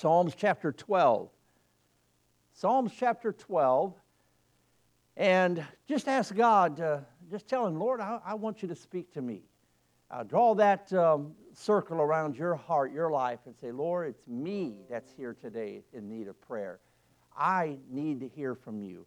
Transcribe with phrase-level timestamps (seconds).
[0.00, 1.28] Psalms chapter 12.
[2.54, 3.92] Psalms chapter 12.
[5.18, 9.20] And just ask God, just tell Him, Lord, I, I, want you to speak to
[9.20, 9.42] me.
[10.10, 14.76] Uh, draw that um, circle around your heart, your life, and say, Lord, it's me
[14.88, 16.78] that's here today in need of prayer.
[17.36, 19.04] I need to hear from you.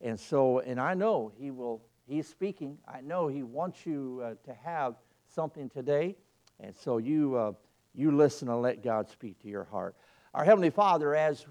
[0.00, 2.78] And so, and I know He will, He's speaking.
[2.88, 4.94] I know He wants you uh, to have
[5.34, 6.16] something today.
[6.60, 7.52] And so you, uh,
[7.94, 9.94] you listen and let God speak to your heart.
[10.32, 11.44] Our Heavenly Father, as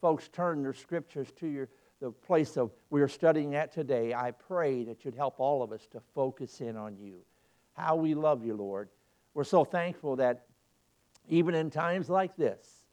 [0.00, 1.68] folks turn their scriptures to your,
[2.00, 5.72] the place of we are studying at today, I pray that you'd help all of
[5.72, 7.16] us to focus in on you.
[7.72, 8.88] How we love you, Lord.
[9.34, 10.46] We're so thankful that
[11.28, 12.84] even in times like this,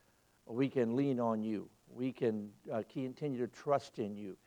[0.47, 1.69] we can lean on you.
[1.87, 4.37] We can uh, continue to trust in you.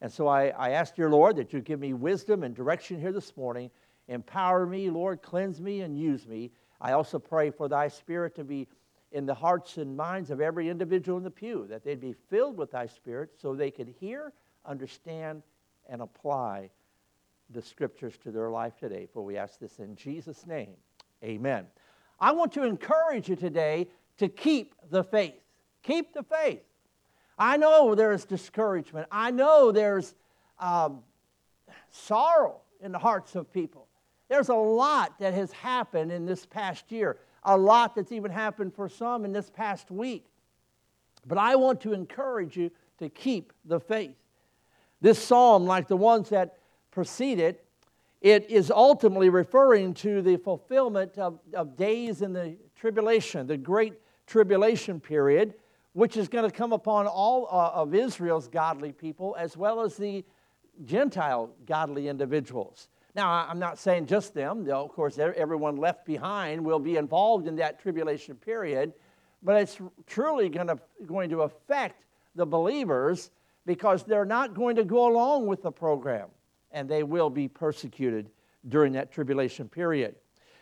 [0.00, 3.12] And so I, I ask, dear Lord, that you give me wisdom and direction here
[3.12, 3.68] this morning.
[4.06, 6.52] Empower me, Lord, cleanse me and use me.
[6.80, 8.68] I also pray for thy spirit to be
[9.16, 12.58] in the hearts and minds of every individual in the pew, that they'd be filled
[12.58, 14.30] with thy spirit so they could hear,
[14.66, 15.42] understand,
[15.88, 16.68] and apply
[17.48, 19.08] the scriptures to their life today.
[19.10, 20.74] For we ask this in Jesus' name.
[21.24, 21.64] Amen.
[22.20, 25.40] I want to encourage you today to keep the faith.
[25.82, 26.60] Keep the faith.
[27.38, 29.08] I know there's discouragement.
[29.10, 30.14] I know there's
[30.58, 31.00] um,
[31.90, 33.86] sorrow in the hearts of people.
[34.28, 37.16] There's a lot that has happened in this past year,
[37.46, 40.26] a lot that's even happened for some in this past week.
[41.26, 44.16] But I want to encourage you to keep the faith.
[45.00, 46.58] This psalm, like the ones that
[46.90, 47.64] precede it,
[48.20, 53.94] it is ultimately referring to the fulfillment of, of days in the tribulation, the great
[54.26, 55.54] tribulation period,
[55.92, 59.96] which is going to come upon all uh, of Israel's godly people as well as
[59.96, 60.24] the
[60.84, 62.88] Gentile godly individuals.
[63.16, 64.62] Now, I'm not saying just them.
[64.62, 68.92] Though, of course, everyone left behind will be involved in that tribulation period,
[69.42, 73.30] but it's truly going to, going to affect the believers
[73.64, 76.28] because they're not going to go along with the program,
[76.72, 78.28] and they will be persecuted
[78.68, 80.14] during that tribulation period.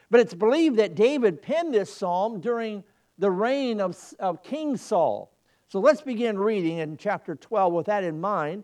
[0.09, 2.85] But it's believed that David penned this psalm during
[3.19, 5.33] the reign of, of King Saul.
[5.67, 8.63] So let's begin reading in chapter 12 with that in mind.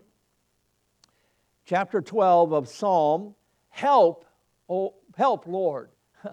[1.65, 3.35] Chapter 12 of Psalm
[3.71, 4.25] Help,
[4.69, 5.89] oh, help, Lord.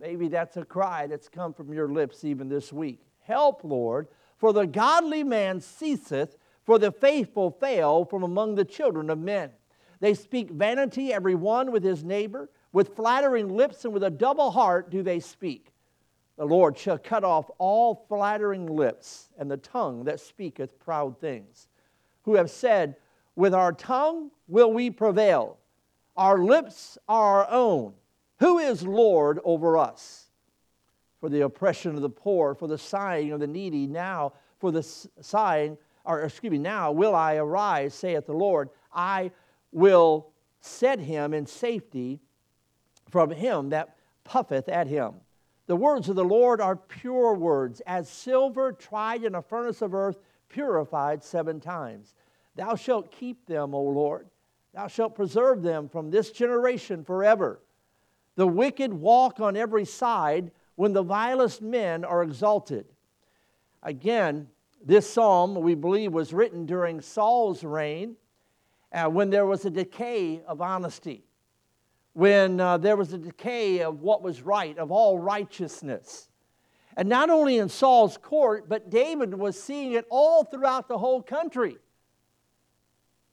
[0.00, 3.00] Maybe that's a cry that's come from your lips even this week.
[3.20, 4.08] Help, Lord,
[4.38, 9.50] for the godly man ceaseth, for the faithful fail from among the children of men.
[10.00, 12.50] They speak vanity, every one with his neighbor.
[12.72, 15.72] With flattering lips and with a double heart do they speak.
[16.36, 21.68] The Lord shall cut off all flattering lips and the tongue that speaketh proud things,
[22.22, 22.96] who have said,
[23.36, 25.58] With our tongue will we prevail.
[26.16, 27.94] Our lips are our own.
[28.40, 30.26] Who is Lord over us?
[31.20, 34.82] For the oppression of the poor, for the sighing of the needy, now for the
[34.82, 38.70] sighing, or excuse me, now will I arise, saith the Lord.
[38.92, 39.30] I
[39.70, 42.20] will set him in safety
[43.08, 45.14] from him that puffeth at him.
[45.66, 49.94] The words of the Lord are pure words, as silver tried in a furnace of
[49.94, 50.18] earth,
[50.48, 52.14] purified seven times.
[52.56, 54.28] Thou shalt keep them, O Lord.
[54.74, 57.60] Thou shalt preserve them from this generation forever.
[58.36, 62.86] The wicked walk on every side when the vilest men are exalted.
[63.82, 64.48] Again,
[64.84, 68.16] this psalm, we believe, was written during Saul's reign
[68.92, 71.24] uh, when there was a decay of honesty,
[72.14, 76.28] when uh, there was a decay of what was right, of all righteousness.
[76.96, 81.22] And not only in Saul's court, but David was seeing it all throughout the whole
[81.22, 81.76] country.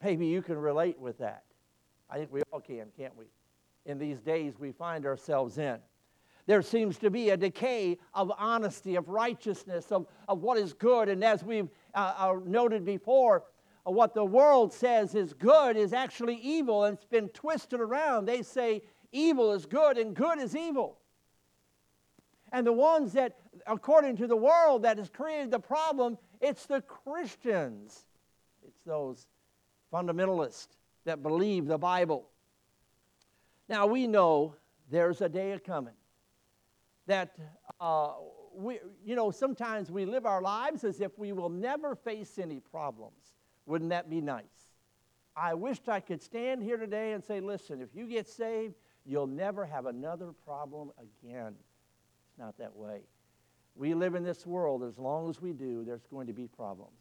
[0.01, 1.43] Maybe you can relate with that.
[2.09, 3.25] I think we all can, can't we?
[3.85, 5.77] In these days we find ourselves in.
[6.45, 11.07] There seems to be a decay of honesty, of righteousness, of, of what is good.
[11.07, 13.43] And as we've uh, uh, noted before,
[13.85, 18.25] uh, what the world says is good is actually evil, and it's been twisted around.
[18.25, 20.97] They say evil is good and good is evil.
[22.51, 26.81] And the ones that, according to the world, that has created the problem, it's the
[26.81, 28.06] Christians.
[28.68, 29.27] It's those
[29.91, 30.68] fundamentalists
[31.06, 32.27] that believe the Bible.
[33.68, 34.56] Now, we know
[34.89, 35.94] there's a day coming
[37.07, 37.36] that,
[37.80, 38.13] uh,
[38.56, 42.59] we, you know, sometimes we live our lives as if we will never face any
[42.59, 43.36] problems.
[43.65, 44.44] Wouldn't that be nice?
[45.36, 48.75] I wished I could stand here today and say, listen, if you get saved,
[49.06, 51.56] you'll never have another problem again.
[52.27, 53.01] It's not that way.
[53.75, 57.00] We live in this world, as long as we do, there's going to be problems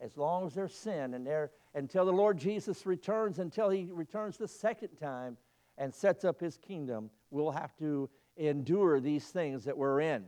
[0.00, 4.38] as long as there's sin and there until the Lord Jesus returns, until he returns
[4.38, 5.36] the second time
[5.76, 8.08] and sets up his kingdom, we'll have to
[8.38, 10.24] endure these things that we're in.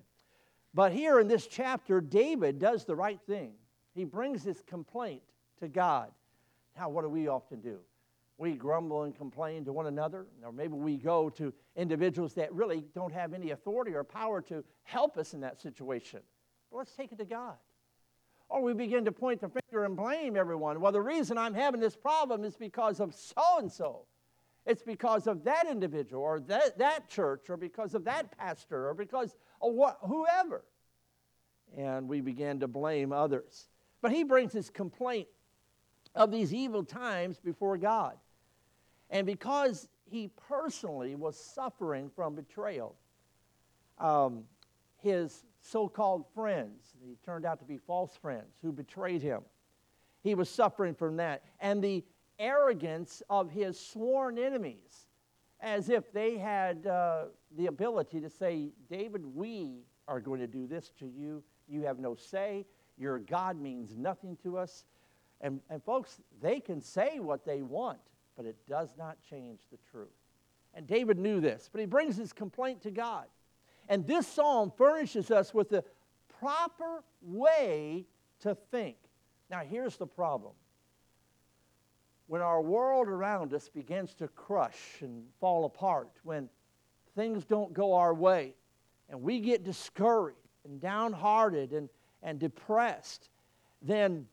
[0.74, 3.54] But here in this chapter, David does the right thing.
[3.94, 5.22] He brings his complaint
[5.60, 6.10] to God.
[6.76, 7.78] Now, what do we often do?
[8.36, 12.84] We grumble and complain to one another, or maybe we go to individuals that really
[12.94, 16.20] don't have any authority or power to help us in that situation.
[16.70, 17.56] But let's take it to God.
[18.48, 20.80] Or we begin to point the finger and blame everyone.
[20.80, 24.06] Well, the reason I'm having this problem is because of so and so.
[24.64, 28.94] It's because of that individual or that, that church or because of that pastor or
[28.94, 30.64] because of what, whoever.
[31.76, 33.68] And we began to blame others.
[34.00, 35.28] But he brings his complaint
[36.14, 38.16] of these evil times before God.
[39.10, 42.94] And because he personally was suffering from betrayal,
[43.98, 44.44] um,
[44.98, 49.42] his so called friends, they turned out to be false friends who betrayed him.
[50.22, 51.42] He was suffering from that.
[51.60, 52.04] And the
[52.38, 55.08] arrogance of his sworn enemies,
[55.60, 57.24] as if they had uh,
[57.56, 61.42] the ability to say, David, we are going to do this to you.
[61.68, 62.64] You have no say.
[62.96, 64.84] Your God means nothing to us.
[65.40, 67.98] And, and folks, they can say what they want,
[68.36, 70.08] but it does not change the truth.
[70.74, 73.26] And David knew this, but he brings his complaint to God.
[73.88, 75.82] And this psalm furnishes us with the
[76.38, 78.06] proper way
[78.40, 78.96] to think.
[79.50, 80.52] Now, here's the problem.
[82.26, 86.50] When our world around us begins to crush and fall apart, when
[87.16, 88.54] things don't go our way,
[89.08, 91.88] and we get discouraged and downhearted and,
[92.22, 93.30] and depressed,
[93.80, 94.26] then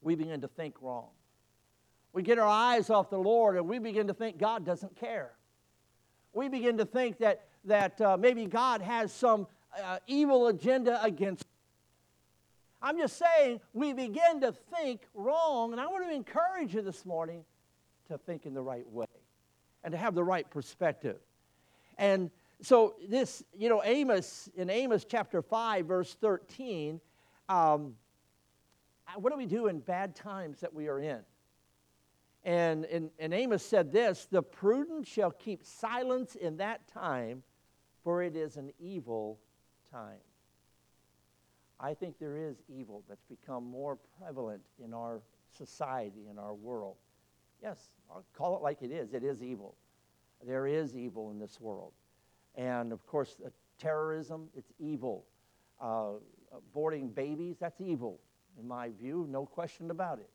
[0.00, 1.08] we begin to think wrong.
[2.12, 5.32] We get our eyes off the Lord and we begin to think God doesn't care.
[6.32, 9.46] We begin to think that, that uh, maybe God has some
[9.82, 11.44] uh, evil agenda against
[12.80, 17.04] I'm just saying, we begin to think wrong, and I want to encourage you this
[17.04, 17.44] morning
[18.08, 19.06] to think in the right way
[19.82, 21.16] and to have the right perspective.
[21.98, 22.30] And
[22.62, 27.00] so, this, you know, Amos, in Amos chapter 5, verse 13,
[27.48, 27.94] um,
[29.16, 31.20] what do we do in bad times that we are in?
[32.44, 37.42] And, and, and Amos said this The prudent shall keep silence in that time,
[38.02, 39.38] for it is an evil
[39.90, 40.20] time.
[41.80, 45.22] I think there is evil that's become more prevalent in our
[45.56, 46.96] society, in our world.
[47.62, 49.14] Yes, I'll call it like it is.
[49.14, 49.76] It is evil.
[50.44, 51.92] There is evil in this world.
[52.56, 55.24] And of course, uh, terrorism, it's evil.
[55.80, 56.14] Uh,
[56.52, 58.20] aborting babies, that's evil
[58.58, 60.30] in my view, no question about it.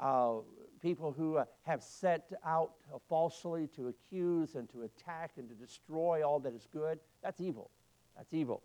[0.00, 0.36] Uh,
[0.82, 5.54] people who uh, have set out uh, falsely to accuse and to attack and to
[5.54, 7.70] destroy all that is good, that's evil.
[8.16, 8.62] That's evil.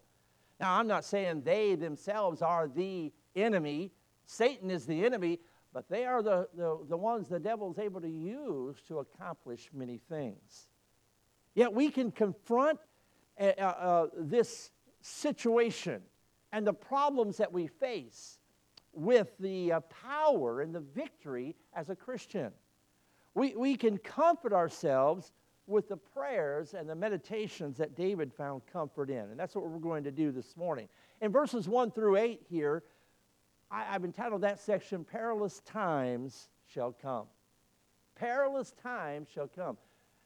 [0.60, 3.92] Now, I'm not saying they themselves are the enemy,
[4.26, 5.40] Satan is the enemy,
[5.74, 9.70] but they are the, the, the ones the devil is able to use to accomplish
[9.74, 10.70] many things.
[11.54, 12.80] Yet we can confront
[13.40, 14.72] uh, uh, this
[15.02, 16.02] situation
[16.52, 18.40] and the problems that we face
[18.98, 22.52] with the uh, power and the victory as a Christian.
[23.36, 25.32] We, we can comfort ourselves
[25.68, 29.30] with the prayers and the meditations that David found comfort in.
[29.30, 30.88] And that's what we're going to do this morning.
[31.22, 32.84] In verses 1 through 8 here,
[33.70, 37.28] I, have entitled that section, Perilous Times Shall Come.
[38.16, 39.78] Perilous times shall come.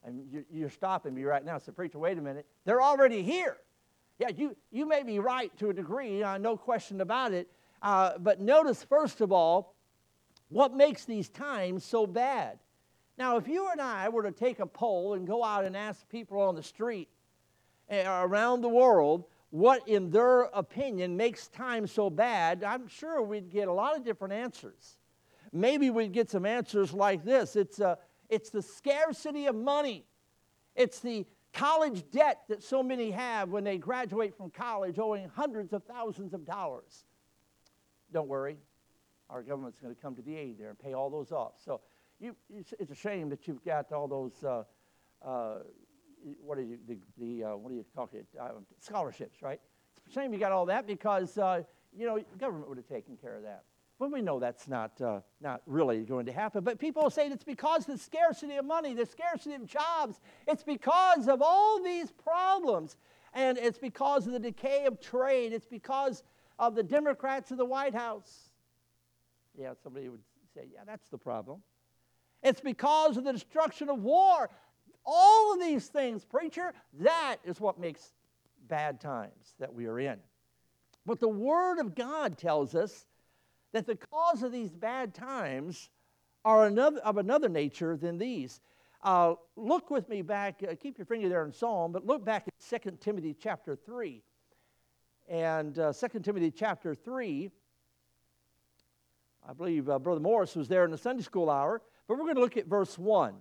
[0.03, 1.57] And you, you're stopping me right now.
[1.57, 2.45] So, preacher, wait a minute.
[2.63, 3.57] They're already here.
[4.17, 7.49] Yeah, you, you may be right to a degree, uh, no question about it.
[7.81, 9.75] Uh, but notice, first of all,
[10.49, 12.59] what makes these times so bad.
[13.17, 16.07] Now, if you and I were to take a poll and go out and ask
[16.09, 17.07] people on the street
[17.91, 23.49] uh, around the world what, in their opinion, makes times so bad, I'm sure we'd
[23.49, 24.97] get a lot of different answers.
[25.51, 27.95] Maybe we'd get some answers like this it's, uh,
[28.29, 30.05] it's the scarcity of money,
[30.75, 35.73] it's the college debt that so many have when they graduate from college, owing hundreds
[35.73, 37.05] of thousands of dollars.
[38.11, 38.57] Don't worry,
[39.29, 41.53] our government's going to come to the aid there and pay all those off.
[41.63, 41.81] So
[42.19, 44.63] you, it's a shame that you've got all those, uh,
[45.25, 45.59] uh,
[46.43, 48.49] what are you, the, the uh, what do you call it, uh,
[48.79, 49.59] scholarships, right?
[50.05, 51.63] It's a shame you got all that because, uh,
[51.97, 53.63] you know, government would have taken care of that.
[53.99, 56.63] But we know that's not, uh, not really going to happen.
[56.63, 60.19] But people say it's because of the scarcity of money, the scarcity of jobs.
[60.47, 62.97] It's because of all these problems.
[63.33, 65.53] And it's because of the decay of trade.
[65.53, 66.23] It's because
[66.61, 68.51] of the Democrats in the White House.
[69.57, 70.21] Yeah, somebody would
[70.53, 71.61] say, yeah, that's the problem.
[72.43, 74.49] It's because of the destruction of war.
[75.03, 78.13] All of these things, preacher, that is what makes
[78.67, 80.19] bad times that we are in.
[81.03, 83.07] But the Word of God tells us
[83.73, 85.89] that the cause of these bad times
[86.45, 88.61] are another, of another nature than these.
[89.01, 92.47] Uh, look with me back, uh, keep your finger there in Psalm, but look back
[92.47, 94.21] at 2 Timothy chapter 3.
[95.31, 97.49] And uh, 2 Timothy chapter 3,
[99.47, 102.35] I believe uh, Brother Morris was there in the Sunday school hour, but we're going
[102.35, 103.33] to look at verse 1.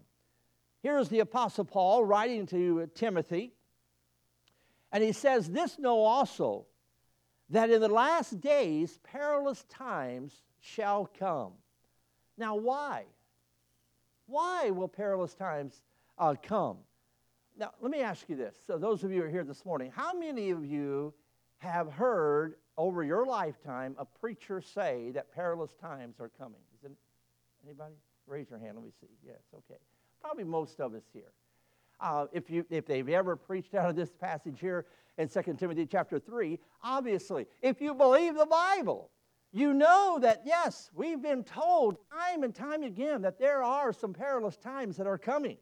[0.85, 3.51] Here's the Apostle Paul writing to Timothy,
[4.93, 6.67] and he says, This know also,
[7.49, 11.55] that in the last days perilous times shall come.
[12.39, 13.03] Now, why?
[14.27, 15.83] Why will perilous times
[16.17, 16.77] uh, come?
[17.59, 18.55] Now, let me ask you this.
[18.65, 21.13] So, those of you who are here this morning, how many of you
[21.61, 26.61] have heard over your lifetime a preacher say that perilous times are coming?
[26.77, 26.93] Is it
[27.65, 27.95] anybody?
[28.27, 28.77] Raise your hand.
[28.77, 29.09] Let me see.
[29.25, 29.79] Yes, okay.
[30.21, 31.33] Probably most of us here.
[32.01, 34.87] Uh, if, you, if they've ever preached out of this passage here
[35.19, 39.11] in 2 Timothy chapter 3, obviously, if you believe the Bible,
[39.53, 44.15] you know that, yes, we've been told time and time again that there are some
[44.15, 45.59] perilous times that are coming.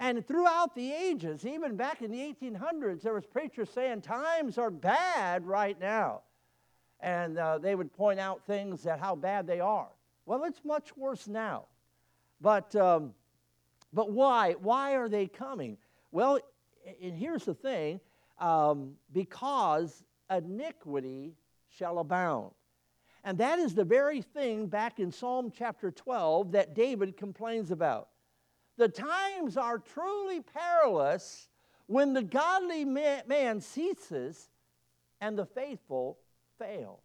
[0.00, 4.70] And throughout the ages, even back in the 1800s, there was preachers saying times are
[4.70, 6.22] bad right now.
[7.00, 9.88] And uh, they would point out things that how bad they are.
[10.24, 11.66] Well, it's much worse now.
[12.40, 13.12] But, um,
[13.92, 14.52] but why?
[14.52, 15.76] Why are they coming?
[16.12, 16.40] Well,
[17.02, 18.00] and here's the thing
[18.38, 20.02] um, because
[20.34, 21.34] iniquity
[21.68, 22.52] shall abound.
[23.22, 28.08] And that is the very thing back in Psalm chapter 12 that David complains about.
[28.80, 31.50] The times are truly perilous
[31.84, 34.48] when the godly man ceases
[35.20, 36.16] and the faithful
[36.58, 37.02] fail.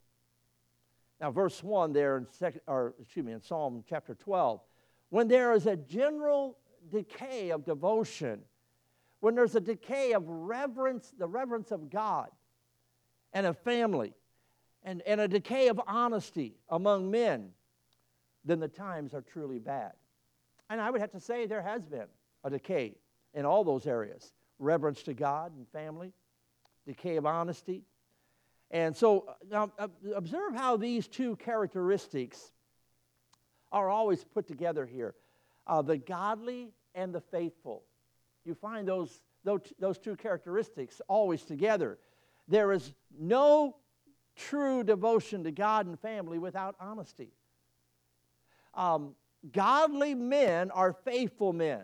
[1.20, 4.62] Now, verse 1 there in, second, or, excuse me, in Psalm chapter 12,
[5.10, 6.58] when there is a general
[6.90, 8.40] decay of devotion,
[9.20, 12.30] when there's a decay of reverence, the reverence of God
[13.34, 14.14] and of family,
[14.84, 17.50] and, and a decay of honesty among men,
[18.46, 19.92] then the times are truly bad.
[20.70, 22.08] And I would have to say there has been
[22.44, 22.96] a decay
[23.34, 26.14] in all those areas reverence to God and family,
[26.88, 27.84] decay of honesty.
[28.72, 29.72] And so now
[30.16, 32.52] observe how these two characteristics
[33.72, 35.16] are always put together here
[35.68, 37.84] uh, the godly and the faithful.
[38.46, 41.98] You find those, those, those two characteristics always together.
[42.48, 43.78] There is no
[44.36, 47.30] true devotion to God and family without honesty.
[48.74, 49.16] Um,
[49.52, 51.84] godly men are faithful men,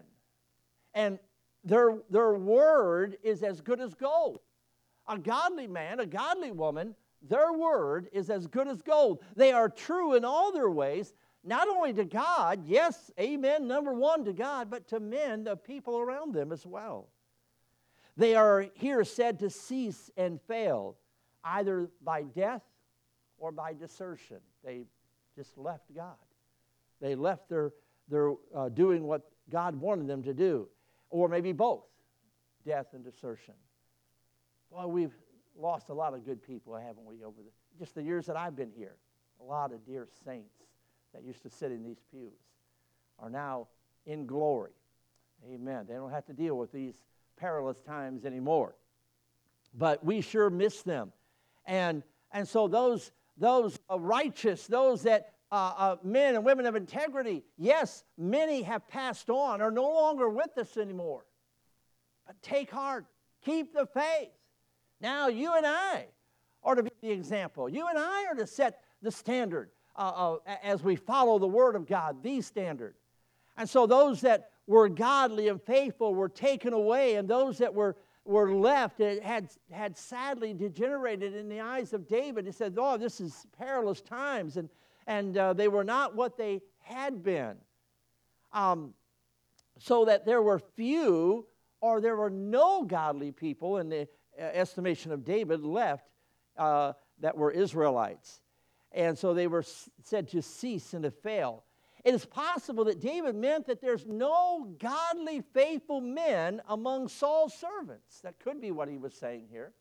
[0.93, 1.19] and
[1.63, 4.39] their, their word is as good as gold.
[5.07, 9.23] A godly man, a godly woman, their word is as good as gold.
[9.35, 11.13] They are true in all their ways,
[11.43, 15.99] not only to God, yes, amen, number one to God, but to men, the people
[15.99, 17.09] around them as well.
[18.17, 20.97] They are here said to cease and fail,
[21.43, 22.61] either by death
[23.37, 24.37] or by desertion.
[24.63, 24.83] They
[25.35, 26.15] just left God.
[27.01, 27.71] They left their,
[28.07, 30.69] their uh, doing what God wanted them to do,
[31.09, 31.83] or maybe both
[32.65, 33.55] death and desertion.
[34.71, 35.15] Boy, we've
[35.57, 38.55] lost a lot of good people, haven't we, over the, just the years that I've
[38.55, 38.95] been here?
[39.41, 40.53] A lot of dear saints
[41.13, 42.31] that used to sit in these pews
[43.19, 43.67] are now
[44.05, 44.71] in glory.
[45.51, 45.85] Amen.
[45.87, 46.95] They don't have to deal with these
[47.35, 48.75] perilous times anymore.
[49.73, 51.11] But we sure miss them.
[51.65, 57.43] And, and so those, those righteous, those that uh, uh, men and women of integrity,
[57.57, 61.25] yes, many have passed on, are no longer with us anymore.
[62.25, 63.05] But take heart,
[63.43, 64.29] keep the faith.
[65.01, 66.05] Now, you and I
[66.63, 67.67] are to be the example.
[67.67, 71.75] You and I are to set the standard uh, uh, as we follow the Word
[71.75, 72.95] of God, the standard.
[73.57, 77.97] And so those that were godly and faithful were taken away, and those that were,
[78.23, 82.45] were left had, had sadly degenerated in the eyes of David.
[82.45, 84.55] He said, Oh, this is perilous times.
[84.55, 84.69] And
[85.07, 87.55] and uh, they were not what they had been.
[88.53, 88.93] Um,
[89.79, 91.47] so that there were few
[91.79, 94.07] or there were no godly people in the
[94.39, 96.07] uh, estimation of David left
[96.57, 98.41] uh, that were Israelites.
[98.91, 99.63] And so they were
[100.03, 101.63] said to cease and to fail.
[102.03, 108.21] It is possible that David meant that there's no godly, faithful men among Saul's servants.
[108.21, 109.73] That could be what he was saying here.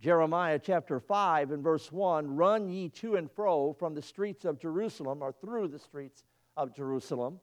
[0.00, 4.58] Jeremiah chapter 5 and verse 1 Run ye to and fro from the streets of
[4.58, 6.24] Jerusalem, or through the streets
[6.56, 7.38] of Jerusalem,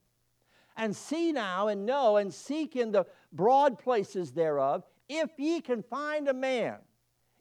[0.75, 5.83] and see now and know and seek in the broad places thereof, if ye can
[5.83, 6.77] find a man,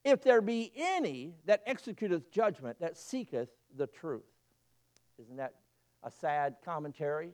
[0.05, 4.23] if there be any that executeth judgment, that seeketh the truth.
[5.19, 5.55] Isn't that
[6.03, 7.31] a sad commentary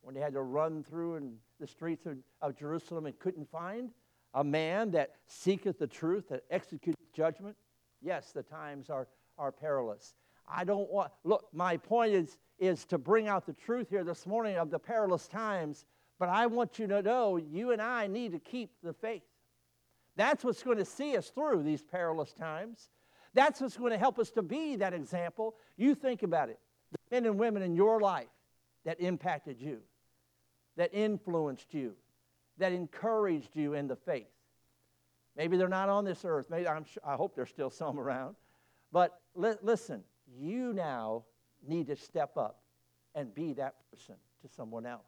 [0.00, 3.90] when they had to run through the streets of, of Jerusalem and couldn't find?
[4.34, 7.56] A man that seeketh the truth, that executeth judgment.
[8.02, 10.14] Yes, the times are, are perilous.
[10.48, 14.26] I don't want, look, my point is, is to bring out the truth here this
[14.26, 15.86] morning of the perilous times,
[16.18, 19.22] but I want you to know you and I need to keep the faith
[20.16, 22.88] That's what's going to see us through these perilous times.
[23.34, 25.56] That's what's going to help us to be that example.
[25.76, 26.58] You think about it
[26.92, 28.28] the men and women in your life
[28.84, 29.80] that impacted you,
[30.76, 31.94] that influenced you,
[32.58, 34.26] that encouraged you in the faith.
[35.36, 36.46] Maybe they're not on this earth.
[36.50, 38.36] Maybe I'm sure, I hope there's still some around.
[38.92, 40.02] But li- listen,
[40.38, 41.24] you now
[41.66, 42.60] need to step up
[43.14, 45.02] and be that person to someone else.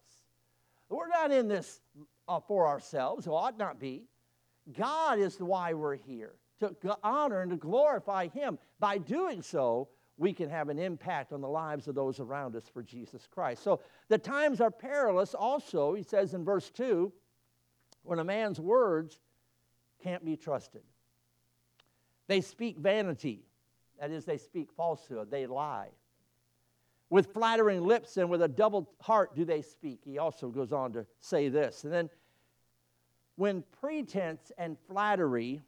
[0.88, 1.80] We're not in this
[2.28, 4.04] uh, for ourselves, who ought not be.
[4.76, 8.58] God is why we're here, to honor and to glorify Him.
[8.80, 9.88] By doing so,
[10.18, 13.62] we can have an impact on the lives of those around us for Jesus Christ.
[13.62, 17.12] So the times are perilous also, he says in verse 2,
[18.08, 19.18] when a man's words
[20.02, 20.82] can't be trusted.
[22.26, 23.44] They speak vanity,
[24.00, 25.88] that is, they speak falsehood, they lie.
[27.10, 30.00] With flattering lips and with a double heart do they speak.
[30.04, 31.84] He also goes on to say this.
[31.84, 32.10] And then,
[33.36, 35.62] when pretense and flattery,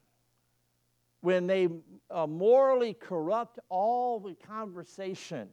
[1.21, 1.69] when they
[2.11, 5.49] uh, morally corrupt all the conversation,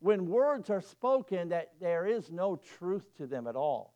[0.00, 3.94] when words are spoken that there is no truth to them at all,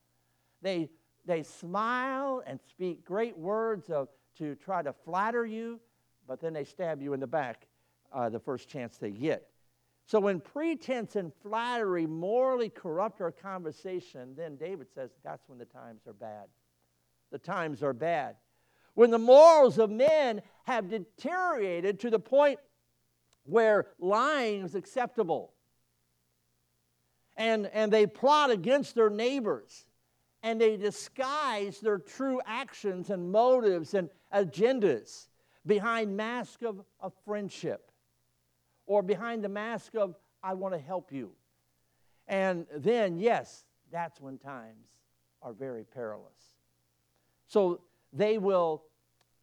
[0.60, 0.88] they,
[1.24, 5.80] they smile and speak great words of, to try to flatter you,
[6.26, 7.66] but then they stab you in the back
[8.12, 9.48] uh, the first chance they get.
[10.06, 15.64] So when pretense and flattery morally corrupt our conversation, then David says that's when the
[15.64, 16.46] times are bad.
[17.30, 18.36] The times are bad.
[18.94, 22.58] When the morals of men have deteriorated to the point
[23.44, 25.52] where lying is acceptable.
[27.36, 29.86] And, and they plot against their neighbors
[30.42, 35.28] and they disguise their true actions and motives and agendas
[35.66, 37.90] behind mask of, of friendship
[38.86, 41.30] or behind the mask of I want to help you.
[42.26, 44.88] And then, yes, that's when times
[45.42, 46.56] are very perilous.
[47.46, 47.82] So
[48.12, 48.84] they will,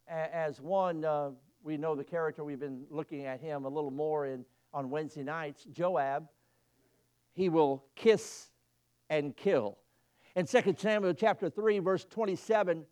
[0.08, 1.30] as one, uh,
[1.62, 5.22] we know the character, we've been looking at him a little more in, on Wednesday
[5.22, 6.28] nights, Joab,
[7.32, 8.50] he will kiss
[9.08, 9.78] and kill.
[10.36, 12.84] In 2 Samuel chapter 3, verse 27,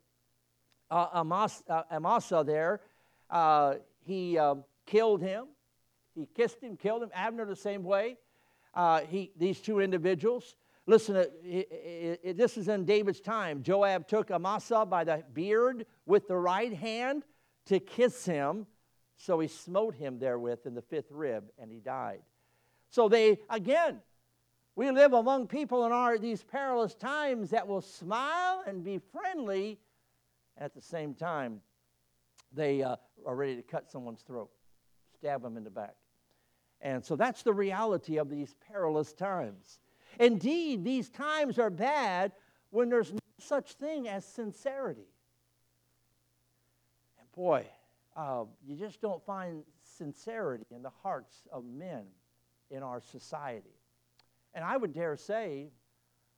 [0.90, 2.80] uh, Amasa, uh, Amasa there,
[3.30, 3.74] uh,
[4.04, 5.46] he uh, killed him.
[6.14, 7.10] He kissed him, killed him.
[7.14, 8.16] Abner the same way.
[8.74, 10.56] Uh, he, these two individuals.
[10.86, 13.62] Listen, it, it, it, this is in David's time.
[13.62, 17.22] Joab took Amasa by the beard with the right hand
[17.66, 18.66] to kiss him.
[19.16, 22.20] So he smote him therewith in the fifth rib, and he died.
[22.90, 24.00] So they, again,
[24.78, 29.76] we live among people in our these perilous times that will smile and be friendly.
[30.56, 31.60] At the same time,
[32.52, 32.94] they uh,
[33.26, 34.50] are ready to cut someone's throat,
[35.16, 35.96] stab them in the back.
[36.80, 39.80] And so that's the reality of these perilous times.
[40.20, 42.30] Indeed, these times are bad
[42.70, 45.08] when there's no such thing as sincerity.
[47.18, 47.66] And boy,
[48.16, 49.64] uh, you just don't find
[49.96, 52.04] sincerity in the hearts of men
[52.70, 53.77] in our society.
[54.54, 55.70] And I would dare say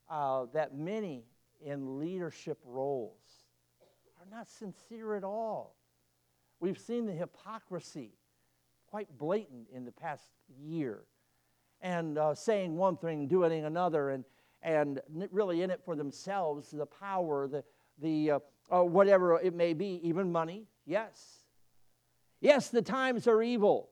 [0.09, 1.25] uh, that many
[1.65, 3.21] in leadership roles
[4.19, 5.77] are not sincere at all.
[6.59, 8.13] We've seen the hypocrisy
[8.87, 11.05] quite blatant in the past year
[11.81, 14.25] and uh, saying one thing, doing another, and,
[14.63, 17.65] and really in it for themselves, the power, the,
[18.03, 18.39] the uh,
[18.71, 20.67] uh, whatever it may be, even money.
[20.85, 21.45] Yes.
[22.41, 23.91] Yes, the times are evil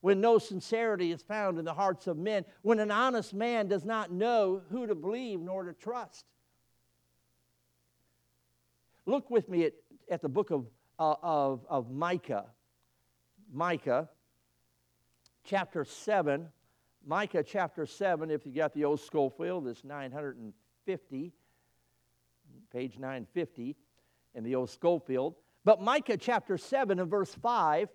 [0.00, 3.84] when no sincerity is found in the hearts of men, when an honest man does
[3.84, 6.24] not know who to believe nor to trust.
[9.06, 9.72] Look with me at,
[10.10, 10.66] at the book of,
[10.98, 12.46] uh, of, of Micah.
[13.52, 14.08] Micah,
[15.44, 16.48] chapter 7.
[17.06, 21.32] Micah chapter 7, if you got the old Scofield, it's 950,
[22.70, 23.76] page 950
[24.34, 25.34] in the old Scofield.
[25.64, 27.88] But Micah chapter 7 and verse 5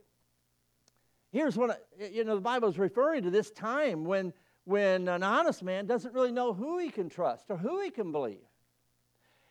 [1.33, 4.31] Here's what, you know, the Bible is referring to this time when,
[4.65, 8.11] when an honest man doesn't really know who he can trust or who he can
[8.11, 8.45] believe.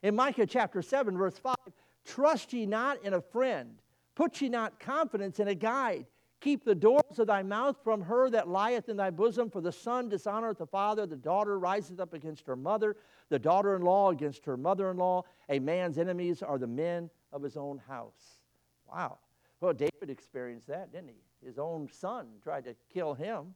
[0.04, 1.56] In Micah chapter 7, verse 5,
[2.04, 3.82] trust ye not in a friend,
[4.14, 6.06] put ye not confidence in a guide.
[6.40, 9.72] Keep the doors of thy mouth from her that lieth in thy bosom, for the
[9.72, 12.96] son dishonoreth the father, the daughter riseth up against her mother,
[13.28, 15.24] the daughter in law against her mother in law.
[15.48, 18.38] A man's enemies are the men of his own house.
[18.88, 19.18] Wow.
[19.60, 21.22] Well, David experienced that, didn't he?
[21.44, 23.54] His own son tried to kill him.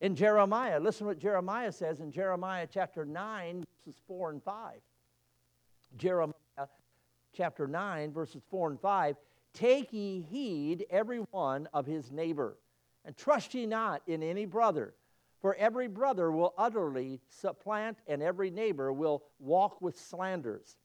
[0.00, 4.74] In Jeremiah, listen what Jeremiah says in Jeremiah chapter 9, verses 4 and 5.
[5.96, 6.34] Jeremiah
[7.36, 9.16] chapter 9, verses 4 and 5.
[9.52, 12.56] Take ye heed every one of his neighbor,
[13.04, 14.94] and trust ye not in any brother.
[15.40, 20.76] For every brother will utterly supplant, and every neighbor will walk with slanders.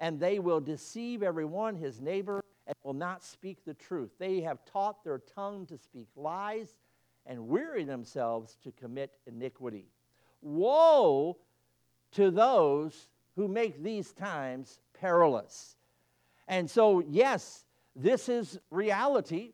[0.00, 4.10] And they will deceive every one his neighbor, and will not speak the truth.
[4.18, 6.74] They have taught their tongue to speak lies
[7.26, 9.86] and weary themselves to commit iniquity.
[10.42, 11.36] Woe
[12.12, 15.76] to those who make these times perilous.
[16.48, 19.52] And so, yes, this is reality,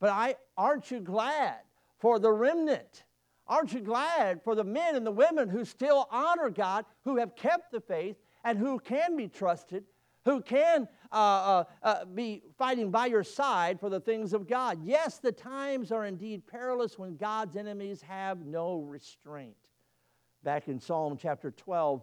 [0.00, 1.56] but I, aren't you glad
[1.98, 3.04] for the remnant?
[3.46, 7.36] Aren't you glad for the men and the women who still honor God, who have
[7.36, 9.84] kept the faith, and who can be trusted,
[10.24, 14.80] who can uh, uh, uh, be fighting by your side for the things of God?
[14.82, 19.56] Yes, the times are indeed perilous when God's enemies have no restraint.
[20.42, 22.02] Back in Psalm chapter 12,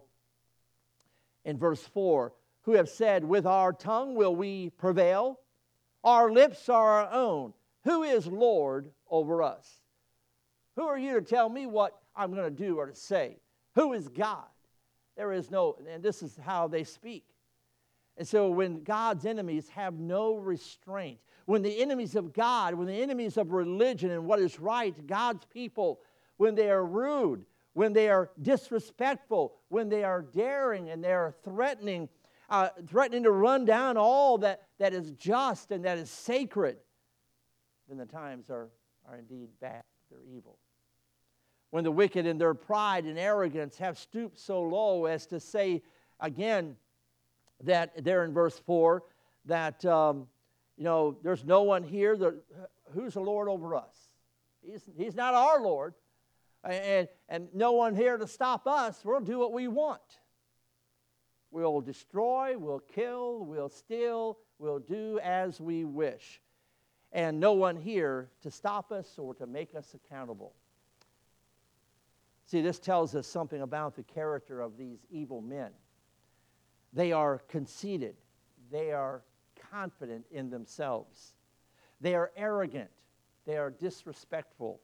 [1.44, 2.32] in verse 4,
[2.62, 5.40] who have said, With our tongue will we prevail,
[6.04, 7.52] our lips are our own.
[7.84, 9.68] Who is Lord over us?
[10.76, 13.38] Who are you to tell me what I'm going to do or to say?
[13.74, 14.46] Who is God?
[15.16, 17.24] There is no, and this is how they speak.
[18.16, 23.02] And so when God's enemies have no restraint, when the enemies of God, when the
[23.02, 26.00] enemies of religion and what is right, God's people,
[26.36, 31.34] when they are rude, when they are disrespectful, when they are daring and they are
[31.42, 32.08] threatening,
[32.50, 36.76] uh, threatening to run down all that, that is just and that is sacred,
[37.88, 38.68] then the times are,
[39.08, 39.82] are indeed bad.
[40.10, 40.58] They're evil.
[41.70, 45.82] When the wicked in their pride and arrogance have stooped so low as to say
[46.20, 46.76] again
[47.62, 49.02] that there in verse 4
[49.46, 50.26] that, um,
[50.76, 52.16] you know, there's no one here.
[52.16, 52.40] That,
[52.92, 53.96] who's the Lord over us?
[54.62, 55.94] He's, he's not our Lord
[56.64, 59.00] and, and no one here to stop us.
[59.04, 60.00] We'll do what we want.
[61.50, 66.40] We'll destroy, we'll kill, we'll steal, we'll do as we wish.
[67.12, 70.54] And no one here to stop us or to make us accountable.
[72.46, 75.72] See, this tells us something about the character of these evil men.
[76.92, 78.16] They are conceited,
[78.70, 79.22] they are
[79.70, 81.32] confident in themselves,
[82.00, 82.90] they are arrogant,
[83.46, 84.80] they are disrespectful,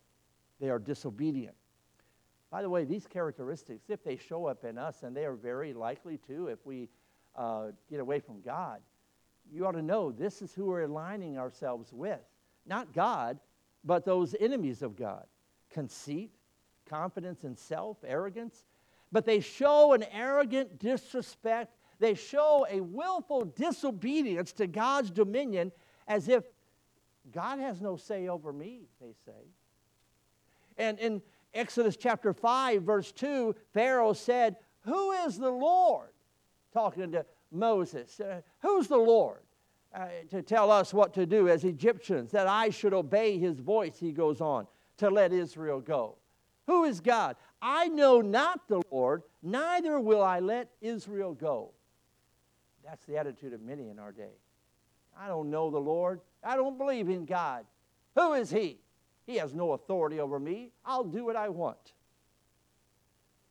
[0.60, 1.54] they are disobedient.
[2.50, 5.74] By the way, these characteristics, if they show up in us, and they are very
[5.74, 6.88] likely to if we
[7.36, 8.80] uh, get away from God,
[9.50, 12.20] you ought to know this is who we're aligning ourselves with.
[12.66, 13.38] Not God,
[13.84, 15.24] but those enemies of God.
[15.70, 16.30] Conceit,
[16.88, 18.64] confidence in self, arrogance.
[19.10, 21.72] But they show an arrogant disrespect.
[21.98, 25.72] They show a willful disobedience to God's dominion
[26.06, 26.44] as if
[27.32, 29.52] God has no say over me, they say.
[30.76, 31.22] And, in
[31.54, 36.10] Exodus chapter 5, verse 2, Pharaoh said, Who is the Lord?
[36.72, 38.20] Talking to Moses.
[38.20, 39.40] Uh, Who's the Lord?
[39.94, 43.98] Uh, to tell us what to do as Egyptians, that I should obey his voice,
[43.98, 44.66] he goes on,
[44.98, 46.16] to let Israel go.
[46.66, 47.36] Who is God?
[47.62, 51.72] I know not the Lord, neither will I let Israel go.
[52.88, 54.32] That's the attitude of many in our day.
[55.18, 56.20] I don't know the Lord.
[56.42, 57.66] I don't believe in God.
[58.14, 58.78] Who is he?
[59.26, 60.72] He has no authority over me.
[60.86, 61.92] I'll do what I want.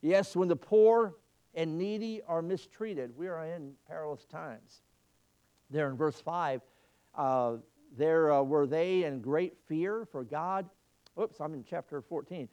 [0.02, 1.18] Yes, when the poor
[1.54, 4.82] and needy are mistreated, we are in perilous times.
[5.70, 6.62] There in verse 5,
[7.14, 7.58] uh,
[7.96, 10.68] there uh, were they in great fear for God.
[11.22, 12.50] Oops, I'm in chapter 14.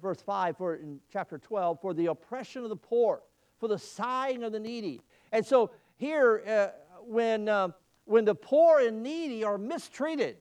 [0.00, 3.20] Verse 5, for in chapter 12, for the oppression of the poor,
[3.58, 5.02] for the sighing of the needy.
[5.32, 6.68] And so here, uh,
[7.02, 7.68] when, uh,
[8.06, 10.38] when the poor and needy are mistreated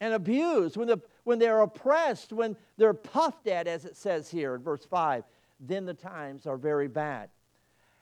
[0.00, 4.54] and abused, when the when they're oppressed, when they're puffed at, as it says here
[4.54, 5.24] in verse 5,
[5.58, 7.30] then the times are very bad.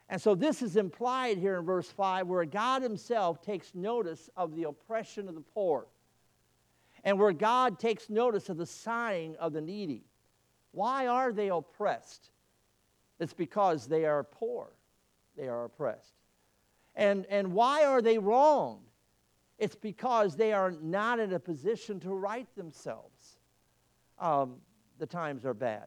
[0.09, 4.55] And so this is implied here in verse 5, where God Himself takes notice of
[4.55, 5.87] the oppression of the poor,
[7.05, 10.03] and where God takes notice of the sighing of the needy.
[10.71, 12.29] Why are they oppressed?
[13.19, 14.67] It's because they are poor,
[15.37, 16.13] they are oppressed.
[16.95, 18.81] And, and why are they wronged?
[19.57, 23.37] It's because they are not in a position to right themselves.
[24.19, 24.55] Um,
[24.99, 25.85] the times are bad.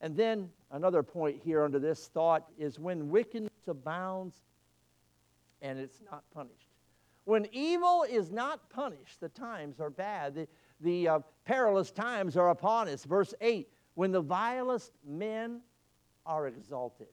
[0.00, 4.36] And then another point here under this thought is when wickedness abounds
[5.62, 6.68] and it's not punished.
[7.24, 10.34] When evil is not punished, the times are bad.
[10.34, 10.48] The,
[10.80, 13.04] the uh, perilous times are upon us.
[13.04, 15.60] Verse 8 when the vilest men
[16.24, 17.08] are exalted.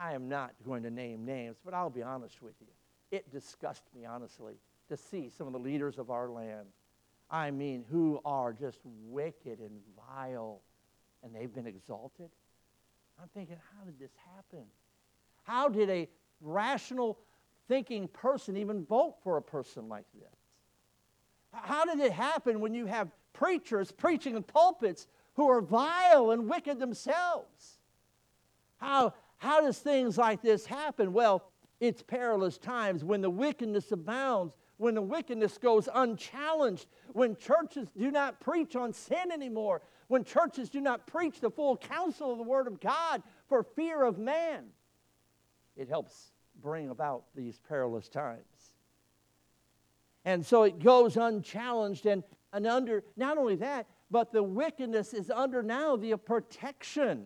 [0.00, 2.68] I am not going to name names, but I'll be honest with you
[3.10, 4.54] it disgusts me, honestly,
[4.88, 6.66] to see some of the leaders of our land.
[7.30, 10.60] I mean, who are just wicked and vile,
[11.22, 12.30] and they've been exalted.
[13.20, 14.64] I'm thinking, how did this happen?
[15.44, 16.08] How did a
[16.40, 17.18] rational
[17.68, 20.38] thinking person even vote for a person like this?
[21.52, 26.48] How did it happen when you have preachers preaching in pulpits who are vile and
[26.48, 27.78] wicked themselves?
[28.78, 31.14] How, how does things like this happen?
[31.14, 31.50] Well,
[31.80, 38.10] it's perilous times when the wickedness abounds, when the wickedness goes unchallenged, when churches do
[38.10, 42.44] not preach on sin anymore, when churches do not preach the full counsel of the
[42.44, 44.66] Word of God for fear of man.
[45.74, 48.72] It helps bring about these perilous times.
[50.26, 55.30] And so it goes unchallenged and, and under, not only that, but the wickedness is
[55.30, 57.24] under now the protection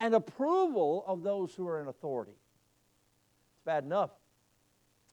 [0.00, 2.32] and approval of those who are in authority.
[2.32, 4.10] It's bad enough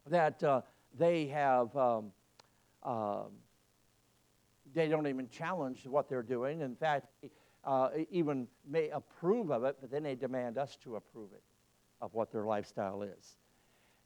[0.10, 0.62] that uh,
[0.98, 2.12] they have, um,
[2.84, 3.28] um,
[4.74, 6.62] they don't even challenge what they're doing.
[6.62, 7.08] In fact,
[7.64, 11.44] uh, even may approve of it, but then they demand us to approve it,
[12.02, 13.38] of what their lifestyle is.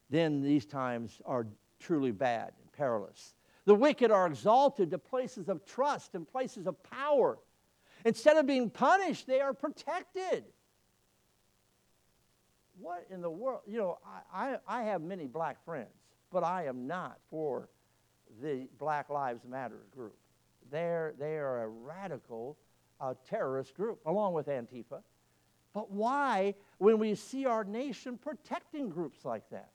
[0.10, 1.48] Then these times are
[1.80, 3.34] truly bad and perilous.
[3.66, 7.40] The wicked are exalted to places of trust and places of power.
[8.06, 10.46] Instead of being punished, they are protected.
[12.80, 13.62] What in the world?
[13.66, 13.98] You know,
[14.34, 15.90] I, I, I have many black friends,
[16.32, 17.70] but I am not for
[18.42, 20.16] the Black Lives Matter group.
[20.70, 22.58] They're, they are a radical
[23.00, 25.02] uh, terrorist group, along with Antifa.
[25.74, 29.70] But why, when we see our nation protecting groups like that?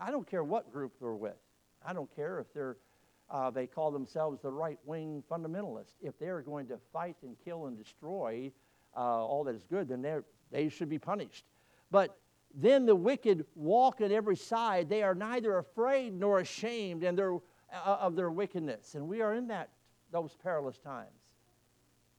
[0.00, 1.36] I don't care what group they're with.
[1.84, 2.76] I don't care if they're,
[3.30, 5.94] uh, they call themselves the right wing fundamentalists.
[6.00, 8.52] If they're going to fight and kill and destroy
[8.96, 10.02] uh, all that is good, then
[10.50, 11.44] they should be punished.
[11.90, 12.16] But
[12.54, 14.88] then the wicked walk at every side.
[14.88, 17.38] They are neither afraid nor ashamed and their, uh,
[18.00, 18.94] of their wickedness.
[18.94, 19.70] And we are in that,
[20.10, 21.10] those perilous times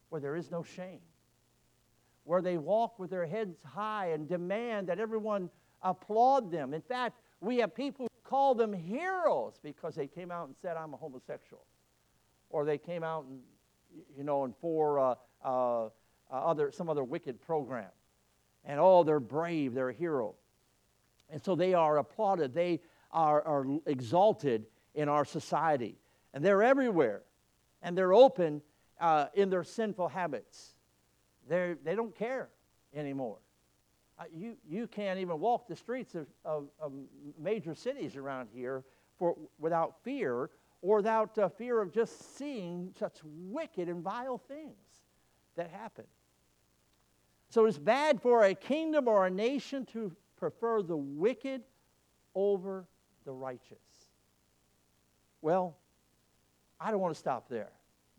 [0.09, 0.99] where there is no shame,
[2.23, 5.49] where they walk with their heads high and demand that everyone
[5.81, 6.73] applaud them.
[6.73, 10.77] In fact, we have people who call them heroes because they came out and said,
[10.77, 11.65] I'm a homosexual.
[12.49, 13.39] Or they came out and,
[14.17, 15.89] you know, and for uh, uh, uh,
[16.29, 17.89] other, some other wicked program.
[18.65, 20.35] And oh, they're brave, they're a hero.
[21.29, 25.97] And so they are applauded, they are, are exalted in our society.
[26.33, 27.21] And they're everywhere.
[27.81, 28.61] And they're open
[28.99, 30.75] uh, in their sinful habits.
[31.49, 32.49] They're, they don't care
[32.93, 33.39] anymore
[34.33, 36.91] you, you can't even walk the streets of, of, of
[37.39, 38.83] major cities around here
[39.17, 40.49] for, without fear
[40.81, 44.75] or without uh, fear of just seeing such wicked and vile things
[45.55, 46.05] that happen.
[47.51, 51.63] So it's bad for a kingdom or a nation to prefer the wicked
[52.33, 52.85] over
[53.25, 53.77] the righteous.
[55.41, 55.75] Well,
[56.79, 57.71] I don't want to stop there.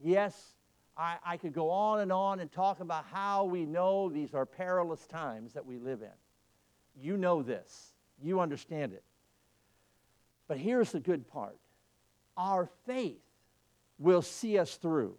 [0.04, 0.54] Yes,
[0.98, 4.44] I, I could go on and on and talk about how we know these are
[4.44, 7.02] perilous times that we live in.
[7.02, 9.02] You know this, you understand it.
[10.46, 11.56] But here's the good part
[12.36, 13.22] our faith
[13.98, 15.16] will see us through.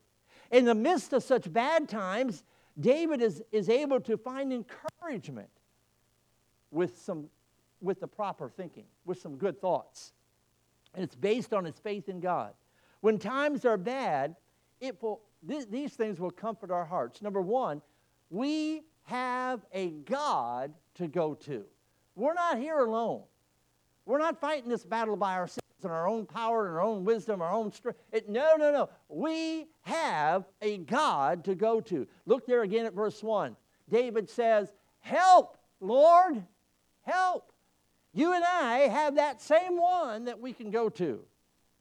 [0.51, 2.43] In the midst of such bad times,
[2.79, 5.49] David is, is able to find encouragement
[6.71, 7.25] with, some,
[7.81, 10.13] with the proper thinking, with some good thoughts.
[10.95, 12.53] And it's based on his faith in God.
[13.01, 14.35] When times are bad,
[14.79, 17.21] it will th- these things will comfort our hearts.
[17.21, 17.81] Number one,
[18.29, 21.65] we have a God to go to.
[22.15, 23.23] We're not here alone.
[24.05, 27.41] We're not fighting this battle by ourselves in our own power and our own wisdom,
[27.41, 27.99] our own strength.
[28.11, 28.89] It, no, no, no.
[29.09, 32.07] We have a God to go to.
[32.25, 33.55] Look there again at verse 1.
[33.89, 36.43] David says, Help, Lord,
[37.01, 37.51] help.
[38.13, 41.21] You and I have that same one that we can go to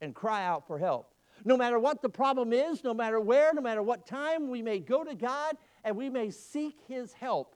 [0.01, 1.13] and cry out for help.
[1.45, 4.79] No matter what the problem is, no matter where, no matter what time, we may
[4.79, 7.55] go to God and we may seek His help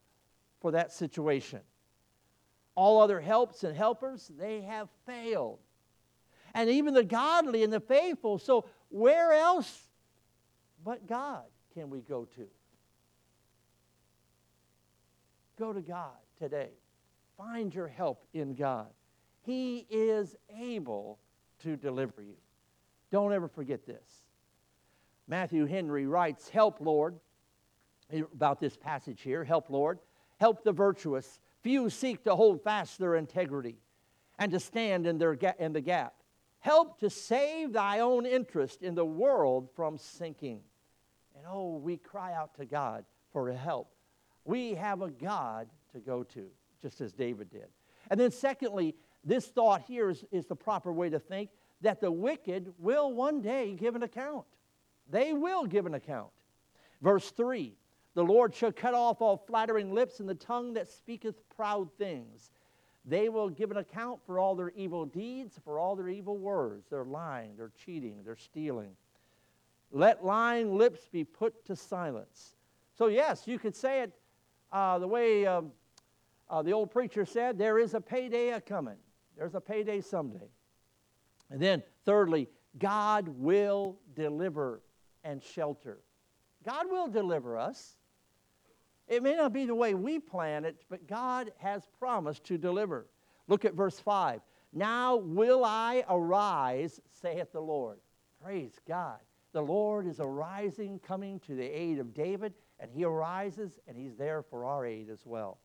[0.59, 1.61] for that situation.
[2.75, 5.59] All other helps and helpers, they have failed.
[6.57, 8.39] And even the godly and the faithful.
[8.39, 9.89] So, where else
[10.83, 11.43] but God
[11.75, 12.47] can we go to?
[15.59, 16.71] Go to God today.
[17.37, 18.87] Find your help in God.
[19.43, 21.19] He is able
[21.61, 22.37] to deliver you.
[23.11, 24.23] Don't ever forget this.
[25.27, 27.19] Matthew Henry writes, Help, Lord,
[28.33, 29.43] about this passage here.
[29.43, 29.99] Help, Lord.
[30.39, 31.39] Help the virtuous.
[31.61, 33.77] Few seek to hold fast their integrity
[34.39, 36.15] and to stand in, their ga- in the gap.
[36.67, 40.59] Help to save thy own interest in the world from sinking.
[41.33, 43.89] And oh, we cry out to God for help.
[44.43, 46.47] We have a God to go to,
[46.81, 47.67] just as David did.
[48.11, 52.11] And then, secondly, this thought here is, is the proper way to think that the
[52.11, 54.43] wicked will one day give an account.
[55.09, 56.31] They will give an account.
[57.01, 57.77] Verse 3
[58.13, 62.51] The Lord shall cut off all flattering lips and the tongue that speaketh proud things.
[63.07, 66.87] They will give an account for all their evil deeds, for all their evil words,
[66.89, 68.97] their lying, their cheating, their stealing.
[69.91, 72.57] Let lying lips be put to silence.
[72.97, 74.13] So, yes, you could say it
[74.73, 75.71] uh, the way um,
[76.49, 78.97] uh, the old preacher said, there is a payday a coming.
[79.37, 80.49] There's a payday someday.
[81.49, 84.81] And then, thirdly, God will deliver
[85.23, 85.99] and shelter.
[86.65, 87.95] God will deliver us.
[89.07, 93.07] It may not be the way we plan it, but God has promised to deliver.
[93.47, 94.41] Look at verse 5.
[94.73, 97.99] Now will I arise, saith the Lord.
[98.43, 99.19] Praise God.
[99.53, 104.15] The Lord is arising, coming to the aid of David, and he arises, and he's
[104.15, 105.57] there for our aid as well.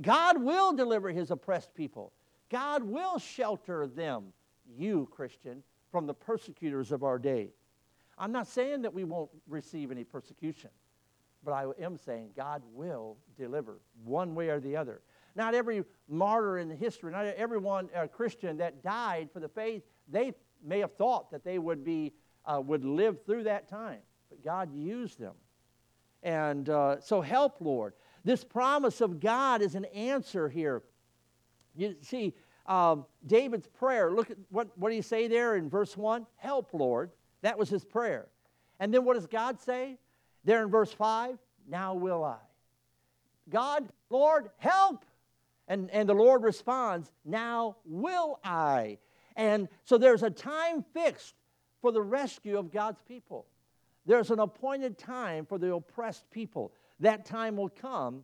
[0.00, 2.12] God will deliver his oppressed people.
[2.50, 4.32] God will shelter them,
[4.76, 7.50] you, Christian, from the persecutors of our day.
[8.18, 10.70] I'm not saying that we won't receive any persecution,
[11.46, 15.00] but I am saying God will deliver one way or the other.
[15.36, 19.84] Not every martyr in the history, not everyone uh, Christian that died for the faith,
[20.08, 22.12] they may have thought that they would be
[22.44, 25.34] uh, would live through that time, but God used them.
[26.22, 27.94] And uh, so, help, Lord.
[28.24, 30.82] This promise of God is an answer here.
[31.76, 32.34] You see,
[32.66, 36.26] um, David's prayer, look at what, what do you say there in verse 1?
[36.36, 37.12] Help, Lord.
[37.42, 38.26] That was his prayer.
[38.80, 39.98] And then what does God say?
[40.46, 41.36] There in verse 5,
[41.68, 42.38] now will I.
[43.50, 45.04] God, Lord, help.
[45.66, 48.98] And, and the Lord responds, now will I.
[49.34, 51.34] And so there's a time fixed
[51.82, 53.46] for the rescue of God's people.
[54.06, 56.72] There's an appointed time for the oppressed people.
[57.00, 58.22] That time will come,